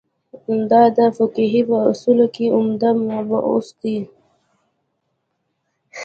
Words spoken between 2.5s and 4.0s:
عمده مباحثو ده.